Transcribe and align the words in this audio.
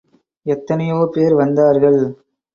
எத்தனையோ 0.45 0.97
பேர் 1.13 1.35
வந்தார்கள். 1.35 2.01